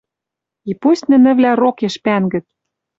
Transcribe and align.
И 0.69 0.71
пусть 0.81 1.05
нӹнӹвлӓ 1.11 1.51
рокеш 1.61 1.95
пӓнгӹт 2.03 2.45